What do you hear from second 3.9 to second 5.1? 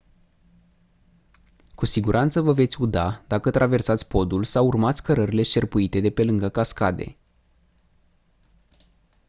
podul sau urmați